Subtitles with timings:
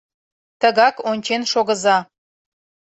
[0.59, 1.97] Ты гак ончен шогыза.